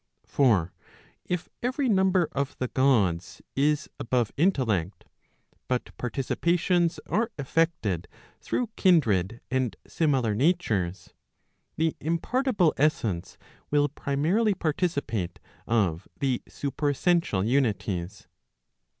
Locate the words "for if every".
0.25-1.87